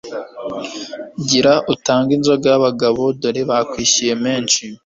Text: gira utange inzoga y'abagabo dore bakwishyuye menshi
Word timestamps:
gira 1.27 1.53
utange 1.73 2.11
inzoga 2.17 2.45
y'abagabo 2.51 3.03
dore 3.21 3.41
bakwishyuye 3.49 4.13
menshi 4.25 4.63